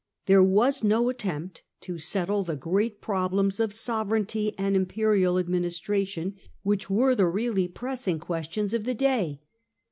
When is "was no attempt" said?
0.41-1.61